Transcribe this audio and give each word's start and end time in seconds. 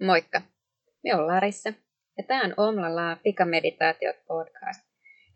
Moikka! 0.00 0.42
Me 1.04 1.14
on 1.14 1.26
Larissa 1.26 1.72
ja 2.18 2.24
tämä 2.24 2.44
on 2.44 2.54
Omlala 2.56 3.16
Pikameditaatiot 3.22 4.16
podcast. 4.28 4.80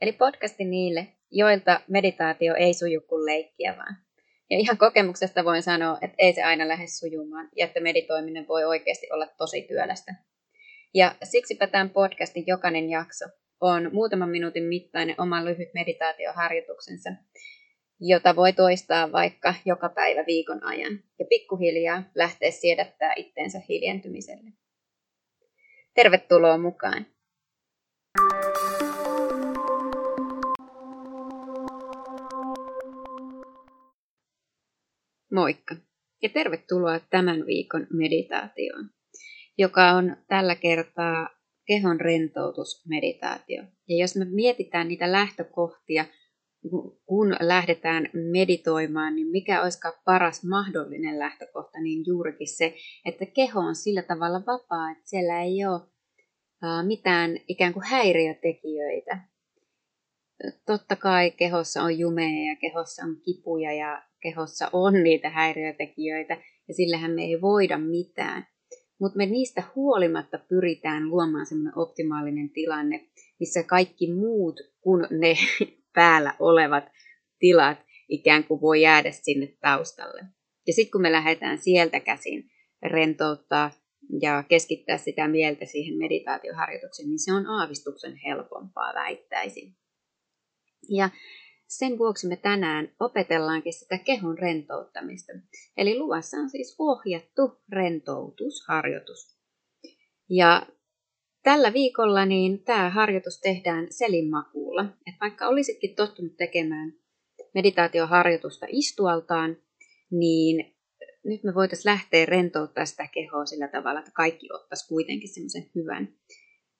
Eli 0.01 0.13
podcasti 0.13 0.65
niille, 0.65 1.07
joilta 1.31 1.81
meditaatio 1.89 2.55
ei 2.55 2.75
suju 2.75 3.01
kuin 3.01 3.27
leikkiä 3.27 3.75
vaan. 3.77 3.97
Ja 4.51 4.59
ihan 4.59 4.79
kokemuksesta 4.79 5.45
voin 5.45 5.63
sanoa, 5.63 5.99
että 6.03 6.15
ei 6.19 6.33
se 6.33 6.43
aina 6.43 6.69
lähde 6.69 6.87
sujumaan 6.87 7.49
ja 7.57 7.67
että 7.67 7.81
meditoiminen 7.81 8.49
voi 8.49 8.65
oikeasti 8.65 9.07
olla 9.13 9.27
tosi 9.27 9.63
työlästä. 9.63 10.15
Ja 10.95 11.15
siksipä 11.23 11.67
tämän 11.67 11.91
podcastin 11.91 12.45
jokainen 12.47 12.91
jakso 12.91 13.25
on 13.61 13.91
muutaman 13.93 14.29
minuutin 14.29 14.65
mittainen 14.65 15.15
oma 15.19 15.45
lyhyt 15.45 15.75
meditaatioharjoituksensa, 15.75 17.11
jota 18.01 18.37
voi 18.37 18.53
toistaa 18.53 19.13
vaikka 19.13 19.55
joka 19.65 19.89
päivä 19.89 20.25
viikon 20.27 20.65
ajan 20.65 21.03
ja 21.19 21.27
pikkuhiljaa 21.29 22.03
lähteä 22.15 22.51
siedättää 22.51 23.13
itteensä 23.17 23.61
hiljentymiselle. 23.69 24.51
Tervetuloa 25.95 26.59
mukaan! 26.59 27.07
Moikka 35.33 35.77
ja 36.23 36.29
tervetuloa 36.29 37.01
tämän 37.01 37.47
viikon 37.47 37.87
meditaatioon, 37.93 38.91
joka 39.59 39.91
on 39.93 40.17
tällä 40.29 40.55
kertaa 40.55 41.29
kehon 41.67 42.01
rentoutusmeditaatio. 42.01 43.63
Ja 43.89 43.97
jos 44.01 44.17
me 44.17 44.25
mietitään 44.25 44.89
niitä 44.89 45.13
lähtökohtia, 45.13 46.05
kun 47.07 47.37
lähdetään 47.41 48.09
meditoimaan, 48.13 49.17
niin 49.17 49.27
mikä 49.27 49.63
olisikaan 49.63 49.95
paras 50.05 50.45
mahdollinen 50.45 51.19
lähtökohta, 51.19 51.81
niin 51.81 52.05
juurikin 52.07 52.49
se, 52.49 52.75
että 53.05 53.27
keho 53.27 53.61
on 53.61 53.75
sillä 53.75 54.03
tavalla 54.03 54.43
vapaa, 54.47 54.91
että 54.91 55.09
siellä 55.09 55.43
ei 55.43 55.67
ole 55.67 55.81
mitään 56.87 57.39
ikään 57.49 57.73
kuin 57.73 57.85
häiriötekijöitä. 57.87 59.19
Totta 60.67 60.97
kai 60.97 61.31
kehossa 61.31 61.83
on 61.83 61.99
jumeja 61.99 62.53
ja 62.53 62.57
kehossa 62.57 63.03
on 63.03 63.17
kipuja 63.25 63.73
ja 63.73 64.03
kehossa 64.23 64.71
on 64.73 65.03
niitä 65.03 65.31
häiriötekijöitä 65.31 66.37
ja 66.69 66.75
sillähän 66.75 67.11
me 67.11 67.23
ei 67.23 67.41
voida 67.41 67.79
mitään. 67.79 68.47
Mutta 69.01 69.17
me 69.17 69.27
niistä 69.27 69.63
huolimatta 69.75 70.39
pyritään 70.39 71.09
luomaan 71.09 71.47
semmoinen 71.47 71.79
optimaalinen 71.79 72.51
tilanne, 72.51 73.09
missä 73.41 73.63
kaikki 73.63 74.13
muut 74.13 74.61
kuin 74.81 75.07
ne 75.11 75.35
päällä 75.95 76.35
olevat 76.39 76.85
tilat 77.39 77.79
ikään 78.09 78.45
kuin 78.45 78.61
voi 78.61 78.83
jäädä 78.83 79.11
sinne 79.13 79.57
taustalle. 79.61 80.25
Ja 80.67 80.73
sitten 80.73 80.93
kun 80.93 81.03
me 81.03 81.13
lähdetään 81.13 81.59
sieltä 81.59 82.01
käsin 82.01 82.51
rentouttaa 82.83 83.71
ja 84.23 84.45
keskittää 84.49 84.99
sitä 84.99 85.29
mieltä 85.29 85.65
siihen 85.65 85.99
meditaatioharjoitukseen, 85.99 87.09
niin 87.09 87.19
se 87.19 87.33
on 87.33 87.47
aavistuksen 87.47 88.17
helpompaa 88.17 88.95
väittäisin. 88.95 89.77
Ja 90.89 91.11
sen 91.69 91.99
vuoksi 91.99 92.29
me 92.29 92.37
tänään 92.37 92.95
opetellaankin 93.01 93.73
sitä 93.73 93.99
kehon 93.99 94.39
rentouttamista. 94.39 95.33
Eli 95.77 95.99
luvassa 95.99 96.37
on 96.37 96.51
siis 96.51 96.77
ohjattu 96.79 97.63
rentoutusharjoitus. 97.73 99.39
Ja 100.31 100.67
tällä 101.45 101.73
viikolla 101.73 102.27
niin 102.27 102.65
tämä 102.65 102.91
harjoitus 102.91 103.41
tehdään 103.41 103.87
selinmakuulla. 103.91 104.85
Et 105.07 105.15
vaikka 105.21 105.49
olisitkin 105.49 105.95
tottunut 105.95 106.37
tekemään 106.37 106.93
meditaatioharjoitusta 107.55 108.67
istualtaan, 108.69 109.57
niin 110.11 110.75
nyt 111.25 111.45
me 111.45 111.55
voitaisiin 111.55 111.91
lähteä 111.91 112.27
rentouttaa 112.27 112.87
sitä 112.87 113.07
kehoa 113.07 113.47
sillä 113.47 113.69
tavalla, 113.69 113.99
että 114.01 114.13
kaikki 114.15 114.49
ottaisi 114.53 114.89
kuitenkin 114.89 115.35
semmoisen 115.35 115.71
hyvän 115.75 116.09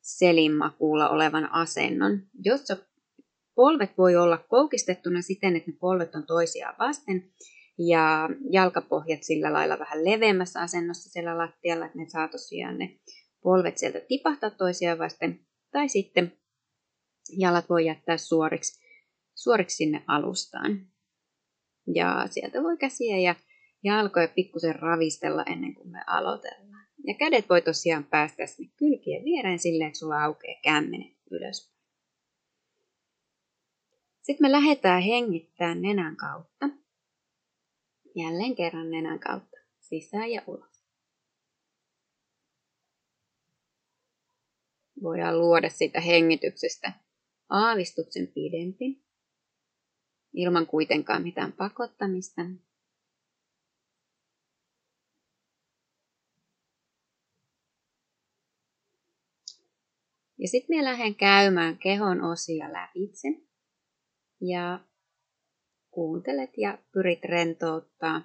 selinmakuulla 0.01 1.09
olevan 1.09 1.53
asennon, 1.53 2.21
jossa 2.45 2.77
polvet 3.55 3.99
voi 3.99 4.17
olla 4.17 4.39
koukistettuna 4.39 5.23
siten, 5.23 5.57
että 5.57 5.71
ne 5.71 5.77
polvet 5.81 6.15
on 6.15 6.27
toisiaan 6.27 6.75
vasten 6.79 7.31
ja 7.79 8.29
jalkapohjat 8.51 9.23
sillä 9.23 9.53
lailla 9.53 9.79
vähän 9.79 10.05
leveämmässä 10.05 10.61
asennossa 10.61 11.11
siellä 11.11 11.39
lattialla, 11.39 11.87
että 11.87 11.99
ne 11.99 12.09
saa 12.09 12.29
tosiaan 12.29 12.79
ne 12.79 12.99
polvet 13.45 13.79
sieltä 13.79 14.01
tipahtaa 14.01 14.51
toisiaan 14.51 14.99
vasten. 14.99 15.41
Tai 15.71 15.89
sitten 15.89 16.33
jalat 17.39 17.71
voi 17.71 17.87
jättää 17.87 18.17
suoriksi, 18.17 18.81
suoriksi 19.35 19.77
sinne 19.77 20.05
alustaan. 20.07 20.87
Ja 21.95 22.27
sieltä 22.31 22.63
voi 22.63 22.77
käsiä 22.77 23.19
ja 23.19 23.35
jalkoja 23.85 24.29
pikkusen 24.29 24.75
ravistella 24.75 25.43
ennen 25.43 25.75
kuin 25.75 25.91
me 25.91 26.01
aloitellaan. 26.07 26.87
Ja 27.07 27.15
kädet 27.15 27.49
voi 27.49 27.63
tosiaan 27.63 28.05
päästä 28.05 28.47
sinne 28.47 28.73
kylkien 28.77 29.25
viereen 29.25 29.59
silleen, 29.59 29.89
että 29.89 29.99
sulla 29.99 30.25
aukeaa 30.25 30.61
kämmenet 30.63 31.17
ylös. 31.31 31.75
Sitten 34.23 34.47
me 34.47 34.53
lähdetään 34.53 35.03
hengittämään 35.03 35.83
nenän 35.83 36.17
kautta. 36.17 36.69
Jälleen 38.17 38.55
kerran 38.55 38.91
nenän 38.91 39.19
kautta. 39.19 39.57
Sisään 39.81 40.31
ja 40.31 40.43
ulos. 40.47 40.74
Voidaan 45.05 45.39
luoda 45.39 45.71
siitä 45.71 46.01
hengityksestä 46.01 46.93
aavistuksen 47.49 48.27
pidempi, 48.27 49.05
ilman 50.33 50.67
kuitenkaan 50.67 51.23
mitään 51.23 51.53
pakottamista. 51.53 52.41
Ja 60.39 60.49
sitten 60.49 60.77
me 60.77 60.85
lähden 60.85 61.15
käymään 61.15 61.79
kehon 61.79 62.23
osia 62.23 62.73
lävitse 62.73 63.29
ja 64.41 64.81
kuuntelet 65.91 66.51
ja 66.57 66.79
pyrit 66.93 67.25
rentouttaa 67.25 68.23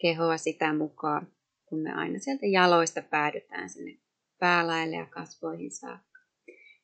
kehoa 0.00 0.36
sitä 0.36 0.72
mukaan, 0.72 1.32
kun 1.64 1.78
me 1.78 1.92
aina 1.92 2.18
sieltä 2.18 2.46
jaloista 2.46 3.02
päädytään 3.02 3.70
sinne 3.70 4.05
päälaille 4.38 4.96
ja 4.96 5.06
kasvoihin 5.06 5.70
saakka. 5.70 6.20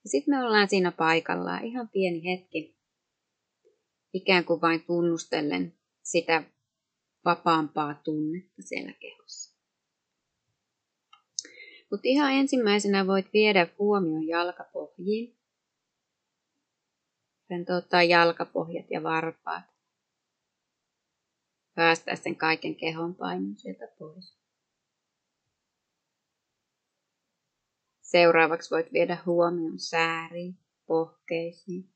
Ja 0.05 0.11
sitten 0.11 0.35
me 0.35 0.45
ollaan 0.45 0.69
siinä 0.69 0.93
paikallaan 0.93 1.65
ihan 1.65 1.89
pieni 1.89 2.25
hetki, 2.25 2.77
ikään 4.13 4.45
kuin 4.45 4.61
vain 4.61 4.85
tunnustellen 4.85 5.75
sitä 6.03 6.43
vapaampaa 7.25 7.95
tunnetta 8.05 8.63
siellä 8.63 8.93
kehossa. 8.93 9.59
Mutta 11.91 12.09
ihan 12.09 12.33
ensimmäisenä 12.33 13.07
voit 13.07 13.27
viedä 13.33 13.67
huomioon 13.79 14.27
jalkapohjiin 14.27 15.43
rentouttaa 17.53 18.03
jalkapohjat 18.03 18.87
ja 18.91 19.03
varpaat. 19.03 19.65
Päästää 21.75 22.17
sen 22.17 22.37
kaiken 22.37 22.77
kehon 22.77 23.15
painon 23.15 23.57
sieltä 23.57 23.89
pois. 23.99 24.42
Seuraavaksi 28.13 28.71
voit 28.71 28.93
viedä 28.93 29.19
huomion 29.27 29.79
sääriin, 29.79 30.59
pohkeisiin. 30.87 31.95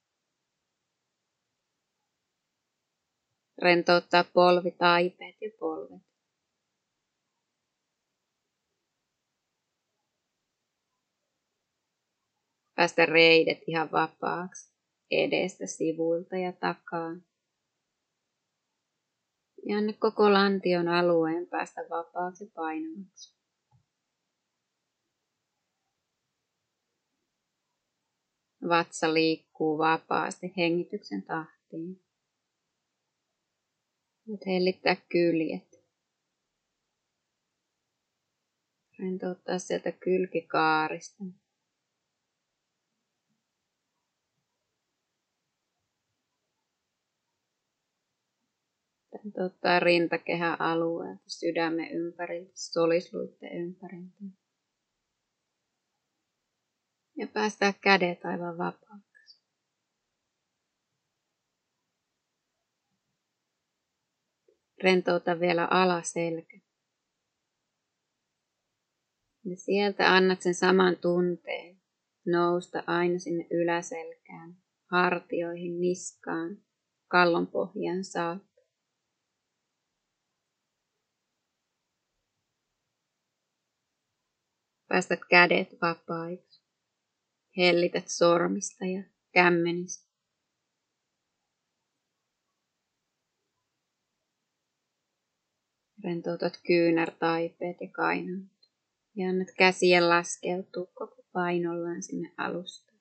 Rentouttaa 3.62 4.25
polvitaipeet 4.25 5.37
ja 5.41 5.50
polvet. 5.60 6.03
Päästä 12.75 13.06
reidet 13.06 13.59
ihan 13.66 13.93
vapaaksi 13.93 14.72
edestä, 15.10 15.66
sivuilta 15.66 16.37
ja 16.37 16.53
takaa. 16.53 17.16
Ja 19.66 19.78
anna 19.78 19.92
koko 19.98 20.33
lantion 20.33 20.89
alueen 20.89 21.47
päästä 21.47 21.80
vapaaksi 21.91 22.51
painamaksi. 22.54 23.35
Vatsa 28.68 29.15
liikkuu 29.15 29.78
vapaasti 29.78 30.53
hengityksen 30.57 31.22
tahtiin. 31.22 32.03
Nyt 34.27 34.47
hellittää 34.47 34.97
kyljet. 35.09 35.83
Rentouttaa 38.98 39.59
sieltä 39.59 39.92
kylkikaarista. 39.92 41.24
tota, 49.33 49.80
rintakehän 49.80 50.60
alueelta, 50.60 51.22
sydämen 51.27 51.91
ympäriltä, 51.91 52.53
solisluitten 52.54 53.53
ympäriltä. 53.53 54.46
Ja 57.16 57.27
päästää 57.27 57.72
kädet 57.72 58.24
aivan 58.24 58.59
vapaaksi. 58.59 59.42
Rentouta 64.83 65.41
vielä 65.41 65.68
alaselkä. 65.71 66.60
Ja 69.45 69.57
sieltä 69.57 70.15
annat 70.15 70.42
sen 70.42 70.54
saman 70.54 70.97
tunteen 70.97 71.80
nousta 72.27 72.83
aina 72.86 73.18
sinne 73.18 73.47
yläselkään, 73.51 74.57
hartioihin, 74.91 75.80
niskaan, 75.80 76.59
kallon 77.09 77.47
pohjaan 77.47 78.04
saakka. 78.04 78.63
Päästät 84.89 85.21
kädet 85.30 85.68
vapaiksi. 85.83 86.66
Hellität 87.56 88.08
sormista 88.08 88.84
ja 88.84 89.03
kämmenistä. 89.32 90.06
Rentoutat 96.04 96.60
kyynärtaipeet 96.66 97.76
ja 97.80 97.88
kainat. 97.92 98.42
Ja 99.14 99.28
annat 99.28 99.48
käsien 99.58 100.08
laskeutua 100.08 100.86
koko 100.94 101.24
painollaan 101.32 102.03
sinne 102.03 102.32
alusta. 102.36 102.92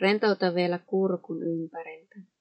Rentouta 0.00 0.54
vielä 0.54 0.78
kurkun 0.78 1.42
ympäriltä. 1.42 2.35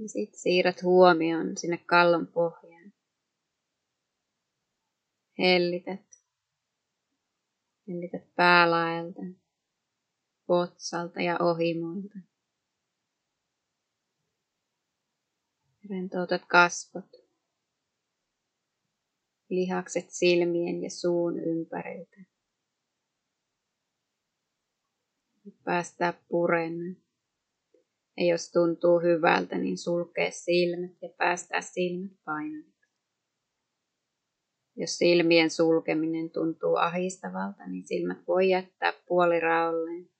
Ja 0.00 0.08
sitten 0.08 0.40
siirrät 0.40 0.82
huomion 0.82 1.56
sinne 1.56 1.78
kallon 1.86 2.26
pohjaan. 2.26 2.92
Hellität. 5.38 6.24
Hellität 7.88 8.34
päälaelta, 8.34 9.20
potsalta 10.46 11.20
ja 11.20 11.38
ohimoilta. 11.40 12.18
Rentoutat 15.90 16.42
kasvot, 16.48 17.10
lihakset 19.48 20.06
silmien 20.10 20.82
ja 20.82 20.90
suun 20.90 21.40
ympäriltä. 21.40 22.16
Päästää 25.64 26.12
puren. 26.28 26.96
Ja 28.20 28.26
jos 28.26 28.52
tuntuu 28.52 29.00
hyvältä, 29.00 29.58
niin 29.58 29.78
sulkee 29.78 30.30
silmät 30.30 31.02
ja 31.02 31.08
päästää 31.18 31.60
silmät 31.60 32.12
painaviksi. 32.24 32.88
Jos 34.76 34.98
silmien 34.98 35.50
sulkeminen 35.50 36.30
tuntuu 36.30 36.76
ahistavalta, 36.76 37.66
niin 37.66 37.86
silmät 37.86 38.18
voi 38.28 38.48
jättää 38.48 38.92
puoliraolleen 39.06 40.10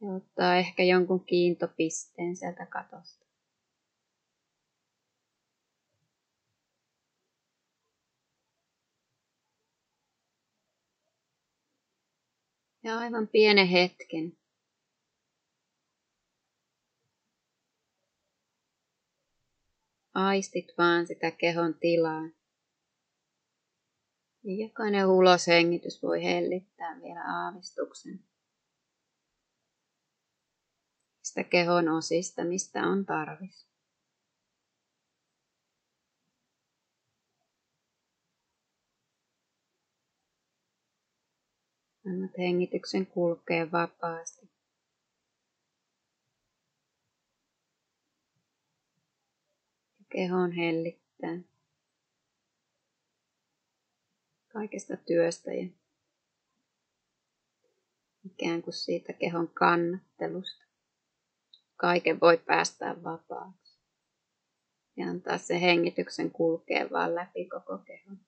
ja 0.00 0.14
ottaa 0.16 0.56
ehkä 0.56 0.82
jonkun 0.82 1.24
kiintopisteen 1.24 2.36
sieltä 2.36 2.66
katosta. 2.66 3.24
Ja 12.82 12.98
aivan 12.98 13.28
pienen 13.28 13.66
hetken 13.68 14.36
aistit 20.14 20.66
vaan 20.78 21.06
sitä 21.06 21.30
kehon 21.30 21.74
tilaa. 21.74 22.28
Ja 24.44 24.66
jokainen 24.66 25.06
uloshengitys 25.06 26.02
voi 26.02 26.22
hellittää 26.24 27.00
vielä 27.02 27.22
aavistuksen 27.24 28.24
sitä 31.24 31.44
kehon 31.44 31.88
osista, 31.88 32.44
mistä 32.44 32.82
on 32.82 33.06
tarvis. 33.06 33.68
Annat 42.06 42.38
hengityksen 42.38 43.06
kulkea 43.06 43.70
vapaasti. 43.72 44.53
Kehon 50.14 50.52
hellittää 50.52 51.38
kaikesta 54.52 54.96
työstä 54.96 55.52
ja 55.52 55.68
ikään 58.24 58.62
kuin 58.62 58.74
siitä 58.74 59.12
kehon 59.12 59.48
kannattelusta 59.48 60.64
kaiken 61.76 62.20
voi 62.20 62.38
päästää 62.38 63.04
vapaaksi. 63.04 63.78
Ja 64.96 65.06
antaa 65.06 65.38
se 65.38 65.60
hengityksen 65.60 66.30
kulkea 66.30 66.90
vaan 66.90 67.14
läpi 67.14 67.44
koko 67.44 67.78
kehon. 67.78 68.18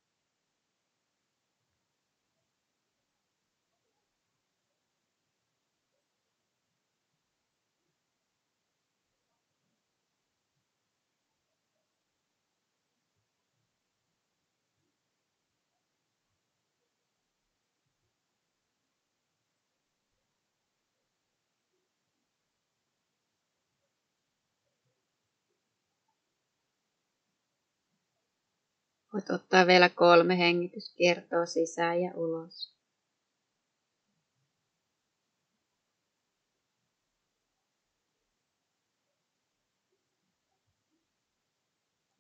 Voit 29.17 29.31
ottaa 29.31 29.67
vielä 29.67 29.89
kolme 29.89 30.39
hengityskiertoa 30.39 31.47
sisään 31.47 32.01
ja 32.01 32.13
ulos. 32.15 32.75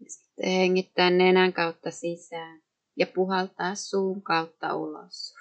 Ja 0.00 0.10
sitten 0.10 0.50
hengittää 0.50 1.10
nenän 1.10 1.52
kautta 1.52 1.90
sisään 1.90 2.62
ja 2.96 3.06
puhaltaa 3.06 3.74
suun 3.74 4.22
kautta 4.22 4.74
ulos. 4.74 5.34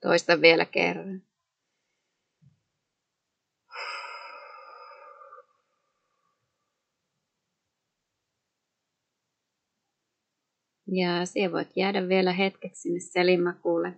Toista 0.00 0.40
vielä 0.40 0.64
kerran. 0.64 1.25
Ja 10.92 11.26
siellä 11.26 11.52
voit 11.52 11.68
jäädä 11.76 12.08
vielä 12.08 12.32
hetkeksi 12.32 12.82
sinne 12.82 13.00
selimakuulle, 13.00 13.92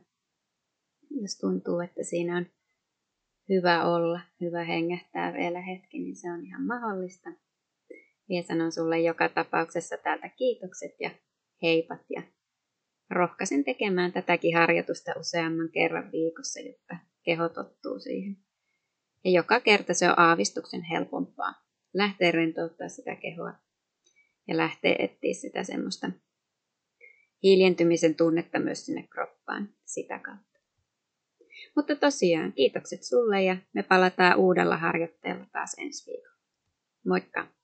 jos 1.11 1.39
tuntuu, 1.39 1.81
että 1.81 2.03
siinä 2.03 2.37
on 2.37 2.47
hyvä 3.49 3.85
olla, 3.85 4.21
hyvä 4.41 4.65
hengähtää 4.65 5.33
vielä 5.33 5.61
hetki, 5.61 5.99
niin 5.99 6.17
se 6.17 6.33
on 6.33 6.45
ihan 6.45 6.67
mahdollista. 6.67 7.31
Ja 8.29 8.43
sanon 8.43 8.73
sulle 8.73 9.01
joka 9.01 9.29
tapauksessa 9.29 9.97
täältä 9.97 10.29
kiitokset 10.29 10.95
ja 11.01 11.11
heipat 11.63 12.01
ja 12.11 12.23
rohkaisen 13.11 13.65
tekemään 13.65 14.13
tätäkin 14.13 14.57
harjoitusta 14.57 15.13
useamman 15.21 15.69
kerran 15.69 16.13
viikossa, 16.13 16.61
jotta 16.61 16.97
keho 17.23 17.49
tottuu 17.49 17.99
siihen. 17.99 18.37
Ja 19.25 19.31
joka 19.31 19.61
kerta 19.61 19.95
se 19.95 20.09
on 20.09 20.19
aavistuksen 20.19 20.83
helpompaa 20.83 21.55
lähteä 21.95 22.31
rentouttaa 22.31 22.89
sitä 22.89 23.17
kehoa 23.17 23.55
ja 24.49 24.57
lähteä 24.57 24.97
etsiä 24.99 25.35
sitä 25.35 25.65
semmoista 25.65 26.11
hiljentymisen 27.43 28.15
tunnetta 28.15 28.59
myös 28.59 28.87
sinne 28.87 29.09
kroppaan 29.11 29.69
sitä 29.85 30.19
kautta. 30.19 30.59
Mutta 31.77 31.97
tosiaan, 31.97 32.53
kiitokset 32.53 33.03
sulle 33.03 33.43
ja 33.43 33.57
me 33.73 33.83
palataan 33.83 34.39
uudella 34.39 34.77
harjoitteella 34.77 35.47
taas 35.53 35.75
ensi 35.79 36.11
viikolla. 36.11 36.39
Moikka! 37.07 37.58